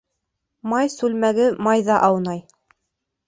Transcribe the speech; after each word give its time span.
Май 0.71 0.87
сүлмәге 0.93 1.45
майҙа 1.67 1.99
аунай 2.09 2.43